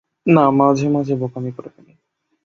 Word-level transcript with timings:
না, 0.25 0.43
মাঝে 0.51 0.87
মাঝে 0.89 1.13
বোকামি 1.15 1.51
করে 1.51 1.69
ফেলি। 1.75 1.93